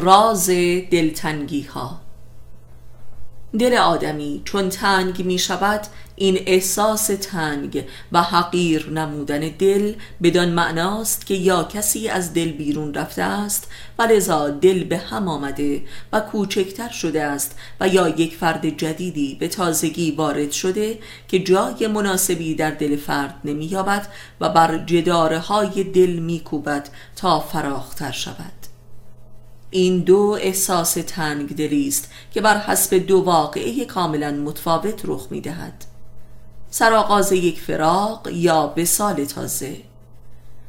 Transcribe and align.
راز 0.00 0.50
دلتنگی 0.90 1.62
ها 1.62 2.00
دل 3.58 3.74
آدمی 3.74 4.42
چون 4.44 4.68
تنگ 4.68 5.24
می 5.24 5.38
شود 5.38 5.80
این 6.16 6.38
احساس 6.46 7.06
تنگ 7.06 7.84
و 8.12 8.22
حقیر 8.22 8.90
نمودن 8.90 9.40
دل 9.40 9.94
بدان 10.22 10.48
معناست 10.48 11.26
که 11.26 11.34
یا 11.34 11.64
کسی 11.64 12.08
از 12.08 12.34
دل 12.34 12.52
بیرون 12.52 12.94
رفته 12.94 13.22
است 13.22 13.70
و 13.98 14.02
لذا 14.02 14.50
دل 14.50 14.84
به 14.84 14.98
هم 14.98 15.28
آمده 15.28 15.82
و 16.12 16.20
کوچکتر 16.20 16.88
شده 16.88 17.22
است 17.22 17.58
و 17.80 17.88
یا 17.88 18.08
یک 18.08 18.36
فرد 18.36 18.68
جدیدی 18.68 19.36
به 19.40 19.48
تازگی 19.48 20.10
وارد 20.10 20.52
شده 20.52 20.98
که 21.28 21.38
جای 21.38 21.86
مناسبی 21.86 22.54
در 22.54 22.70
دل 22.70 22.96
فرد 22.96 23.34
نمییابد 23.44 24.08
و 24.40 24.48
بر 24.48 24.78
جداره 24.78 25.38
های 25.38 25.84
دل 25.84 26.10
میکوبد 26.10 26.88
تا 27.16 27.40
فراختر 27.40 28.10
شود. 28.10 28.67
این 29.70 29.98
دو 29.98 30.38
احساس 30.40 30.94
تنگ 30.94 31.70
است 31.88 32.10
که 32.32 32.40
بر 32.40 32.58
حسب 32.58 32.96
دو 32.96 33.20
واقعه 33.20 33.84
کاملا 33.84 34.30
متفاوت 34.30 35.00
رخ 35.04 35.26
می 35.30 35.40
دهد 35.40 35.84
سرآغاز 36.70 37.32
یک 37.32 37.60
فراق 37.60 38.28
یا 38.32 38.74
وسال 38.76 39.24
تازه. 39.24 39.76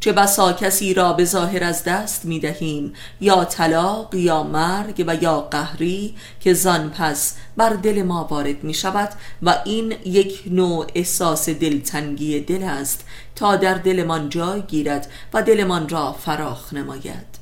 چه 0.00 0.12
بسا 0.12 0.52
کسی 0.52 0.94
را 0.94 1.12
به 1.12 1.24
ظاهر 1.24 1.64
از 1.64 1.84
دست 1.84 2.24
می 2.24 2.40
دهیم 2.40 2.92
یا 3.20 3.44
طلاق 3.44 4.14
یا 4.14 4.42
مرگ 4.42 5.04
و 5.06 5.14
یا 5.14 5.40
قهری 5.40 6.14
که 6.40 6.54
زن 6.54 6.88
پس 6.88 7.36
بر 7.56 7.70
دل 7.70 8.02
ما 8.02 8.26
وارد 8.30 8.64
می 8.64 8.74
شود 8.74 9.08
و 9.42 9.58
این 9.64 9.94
یک 10.04 10.42
نوع 10.46 10.86
احساس 10.94 11.48
دلتنگی 11.48 12.40
دل 12.40 12.62
است 12.62 13.04
تا 13.34 13.56
در 13.56 13.74
دلمان 13.74 14.28
جای 14.28 14.62
گیرد 14.62 15.10
و 15.34 15.42
دلمان 15.42 15.88
را 15.88 16.12
فراخ 16.12 16.72
نماید. 16.72 17.41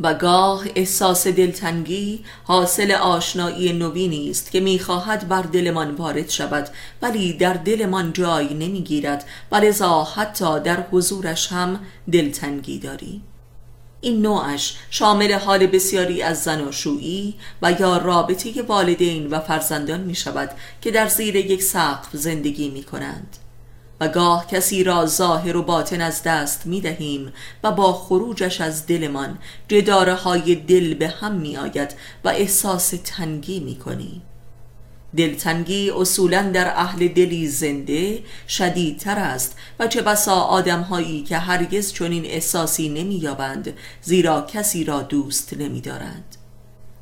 و 0.00 0.14
گاه 0.14 0.64
احساس 0.74 1.26
دلتنگی 1.26 2.24
حاصل 2.44 2.92
آشنایی 2.92 3.72
نوینی 3.72 4.30
است 4.30 4.50
که 4.50 4.60
می‌خواهد 4.60 5.28
بر 5.28 5.42
دلمان 5.42 5.94
وارد 5.94 6.30
شود 6.30 6.68
ولی 7.02 7.32
در 7.32 7.52
دلمان 7.52 8.12
جای 8.12 8.54
نمی‌گیرد 8.54 9.24
و 9.52 9.56
لذا 9.56 10.04
حتی 10.04 10.60
در 10.60 10.84
حضورش 10.90 11.52
هم 11.52 11.80
دلتنگی 12.12 12.78
داریم 12.78 13.22
این 14.00 14.22
نوعش 14.22 14.76
شامل 14.90 15.32
حال 15.32 15.66
بسیاری 15.66 16.22
از 16.22 16.42
زناشویی 16.42 17.34
و 17.62 17.72
یا 17.80 17.96
رابطه 17.96 18.62
والدین 18.62 19.26
و 19.26 19.40
فرزندان 19.40 20.00
می 20.00 20.14
شود 20.14 20.50
که 20.80 20.90
در 20.90 21.08
زیر 21.08 21.36
یک 21.36 21.62
سقف 21.62 22.08
زندگی 22.12 22.68
می 22.68 22.82
کنند 22.82 23.36
و 24.00 24.08
گاه 24.08 24.46
کسی 24.46 24.84
را 24.84 25.06
ظاهر 25.06 25.56
و 25.56 25.62
باطن 25.62 26.00
از 26.00 26.22
دست 26.22 26.66
می 26.66 26.80
دهیم 26.80 27.32
و 27.62 27.72
با 27.72 27.92
خروجش 27.92 28.60
از 28.60 28.86
دلمان 28.86 29.38
جداره 29.68 30.14
های 30.14 30.54
دل 30.54 30.94
به 30.94 31.08
هم 31.08 31.32
می 31.32 31.56
آید 31.56 31.94
و 32.24 32.28
احساس 32.28 32.94
تنگی 33.04 33.60
می 33.60 33.76
کنیم. 33.76 34.22
دلتنگی 35.16 35.90
اصولا 35.90 36.42
در 36.42 36.72
اهل 36.76 37.08
دلی 37.08 37.48
زنده 37.48 38.22
شدیدتر 38.48 39.18
است 39.18 39.56
و 39.78 39.86
چه 39.86 40.02
بسا 40.02 40.40
آدم 40.40 40.80
هایی 40.80 41.22
که 41.22 41.38
هرگز 41.38 41.92
چنین 41.92 42.24
احساسی 42.24 42.88
نمی 42.88 43.28
زیرا 44.02 44.40
کسی 44.40 44.84
را 44.84 45.02
دوست 45.02 45.54
نمی 45.54 45.80
دارند 45.80 46.36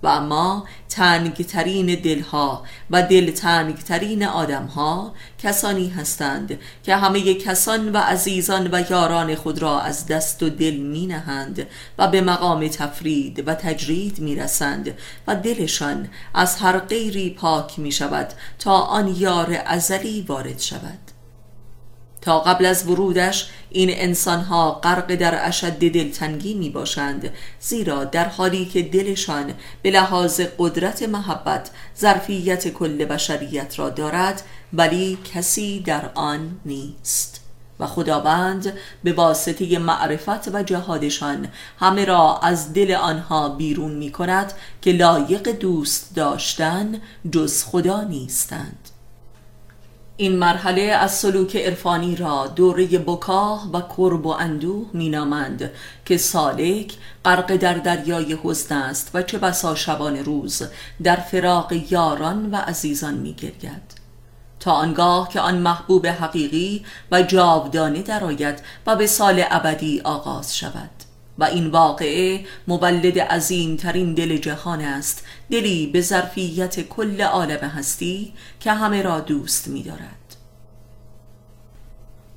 و 0.04 0.06
اما 0.06 0.64
تنگترین 0.88 1.86
دلها 1.86 2.62
و 2.90 3.02
دلتنگترین 3.02 4.24
آدمها 4.24 5.14
کسانی 5.38 5.88
هستند 5.88 6.58
که 6.82 6.96
همه 6.96 7.34
کسان 7.34 7.92
و 7.92 7.98
عزیزان 7.98 8.68
و 8.72 8.84
یاران 8.90 9.34
خود 9.34 9.62
را 9.62 9.80
از 9.80 10.06
دست 10.06 10.42
و 10.42 10.50
دل 10.50 10.76
می 10.76 11.06
نهند 11.06 11.66
و 11.98 12.08
به 12.08 12.20
مقام 12.20 12.68
تفرید 12.68 13.48
و 13.48 13.54
تجرید 13.54 14.18
می 14.18 14.36
رسند 14.36 14.94
و 15.26 15.36
دلشان 15.36 16.08
از 16.34 16.56
هر 16.56 16.78
غیری 16.78 17.30
پاک 17.30 17.78
می 17.78 17.92
شود 17.92 18.32
تا 18.58 18.78
آن 18.78 19.14
یار 19.16 19.62
ازلی 19.66 20.24
وارد 20.28 20.60
شود. 20.60 21.03
تا 22.24 22.40
قبل 22.40 22.66
از 22.66 22.88
ورودش 22.88 23.48
این 23.70 23.88
انسانها 23.92 24.72
غرق 24.72 25.14
در 25.14 25.48
اشد 25.48 25.78
دلتنگی 25.78 26.54
می 26.54 26.70
باشند 26.70 27.30
زیرا 27.60 28.04
در 28.04 28.24
حالی 28.28 28.66
که 28.66 28.82
دلشان 28.82 29.54
به 29.82 29.90
لحاظ 29.90 30.40
قدرت 30.58 31.02
محبت 31.02 31.70
ظرفیت 31.98 32.68
کل 32.68 33.04
بشریت 33.04 33.78
را 33.78 33.90
دارد 33.90 34.42
ولی 34.72 35.18
کسی 35.34 35.80
در 35.80 36.10
آن 36.14 36.60
نیست. 36.64 37.40
و 37.80 37.86
خداوند 37.86 38.72
به 39.04 39.12
واسطه 39.12 39.78
معرفت 39.78 40.54
و 40.54 40.62
جهادشان 40.62 41.48
همه 41.78 42.04
را 42.04 42.38
از 42.38 42.72
دل 42.72 42.94
آنها 42.94 43.48
بیرون 43.48 43.92
می 43.92 44.12
کند 44.12 44.52
که 44.82 44.92
لایق 44.92 45.48
دوست 45.48 46.14
داشتن 46.14 47.00
جز 47.30 47.64
خدا 47.64 48.02
نیستند. 48.02 48.93
این 50.16 50.36
مرحله 50.36 50.82
از 50.82 51.14
سلوک 51.14 51.56
عرفانی 51.56 52.16
را 52.16 52.46
دوره 52.46 52.86
بکاه 52.86 53.70
و 53.72 53.80
کرب 53.80 54.26
و 54.26 54.28
اندوه 54.28 54.86
مینامند 54.92 55.70
که 56.04 56.16
سالک 56.16 56.94
غرق 57.24 57.56
در 57.56 57.74
دریای 57.74 58.38
حزن 58.44 58.76
است 58.76 59.10
و 59.14 59.22
چه 59.22 59.38
بسا 59.38 59.74
شبان 59.74 60.16
روز 60.16 60.62
در 61.02 61.16
فراق 61.16 61.72
یاران 61.90 62.50
و 62.50 62.56
عزیزان 62.56 63.14
میگرید. 63.14 64.04
تا 64.60 64.72
آنگاه 64.72 65.28
که 65.28 65.40
آن 65.40 65.58
محبوب 65.58 66.06
حقیقی 66.06 66.84
و 67.10 67.22
جاودانه 67.22 68.02
درآید 68.02 68.62
و 68.86 68.96
به 68.96 69.06
سال 69.06 69.44
ابدی 69.50 70.00
آغاز 70.00 70.56
شود. 70.56 70.90
و 71.38 71.44
این 71.44 71.66
واقعه 71.66 72.44
مولد 72.68 73.18
عظیم 73.18 73.76
ترین 73.76 74.14
دل 74.14 74.36
جهان 74.36 74.80
است. 74.80 75.24
دلی 75.50 75.86
به 75.86 76.00
ظرفیت 76.00 76.80
کل 76.80 77.20
عالم 77.20 77.58
هستی 77.58 78.32
که 78.60 78.72
همه 78.72 79.02
را 79.02 79.20
دوست 79.20 79.68
می 79.68 79.82
دارد 79.82 80.23